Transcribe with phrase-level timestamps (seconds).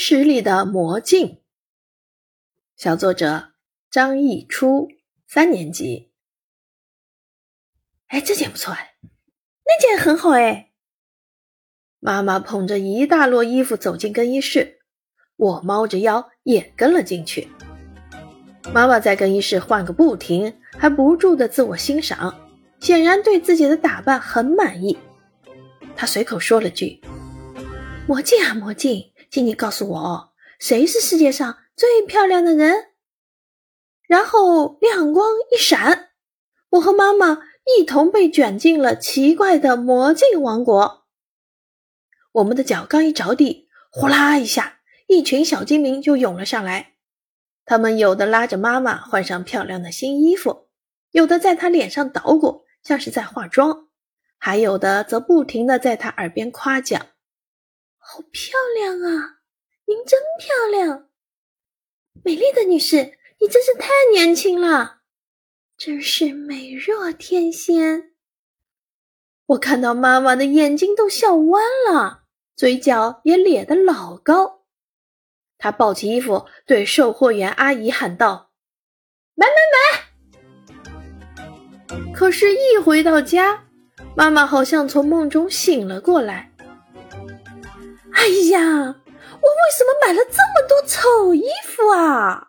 [0.00, 1.40] 室里的魔镜。
[2.76, 3.48] 小作者
[3.90, 4.88] 张逸初，
[5.26, 6.12] 三年级。
[8.06, 8.94] 哎，这件不错哎，
[9.66, 10.70] 那件很好哎。
[11.98, 14.78] 妈妈捧着一大摞衣服走进更衣室，
[15.34, 17.48] 我猫着腰也跟了进去。
[18.72, 24.96] 妈妈在更衣室换个不停，还不住的自我欣赏，显然对自己的打扮很满意。
[25.96, 27.00] 她随口说了句
[28.06, 32.86] ：“魔镜啊魔镜，请你告诉我，谁是世界上最漂亮的人？”
[34.08, 36.08] 然后亮光一闪，
[36.70, 41.06] 我和妈妈一同被卷进了奇怪的魔镜王国。
[42.32, 46.94] 我们的脚刚一着地，呼啦一下，一群小精灵就涌了上来。
[47.64, 50.66] 他们有的拉着妈妈换上漂亮的新衣服，
[51.12, 53.86] 有的在她脸上捣鼓，像是在化妆，
[54.36, 57.06] 还有的则不停的在她耳边夸奖
[58.10, 59.40] ：“好漂亮啊，
[59.84, 61.10] 您真漂亮，
[62.24, 65.00] 美丽的女士，你真是太年轻了，
[65.76, 68.12] 真是美若天仙。”
[69.44, 72.22] 我看到妈妈的眼睛都笑弯了，
[72.56, 74.64] 嘴角也咧得老高。
[75.58, 78.52] 他抱起衣服，对售货员阿姨喊道
[79.36, 79.52] ：“买买
[81.92, 83.66] 买！”可是，一回到家，
[84.16, 86.50] 妈妈好像从梦中醒了过来。
[88.18, 92.48] “哎呀，我为什么买了这么多丑衣服啊？”